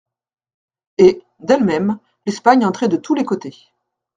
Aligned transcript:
Et, 0.97 1.21
d'elle-même, 1.41 1.99
l'Espagne 2.25 2.65
entrait 2.65 2.87
de 2.87 2.97
tous 2.97 3.13
les 3.13 3.23
côtés. 3.23 3.53